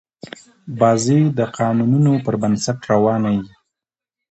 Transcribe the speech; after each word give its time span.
بازي 0.79 1.19
د 1.37 1.39
قانونونو 1.57 2.11
پر 2.25 2.35
بنسټ 2.41 2.79
روانه 2.91 3.29
يي. 3.37 3.43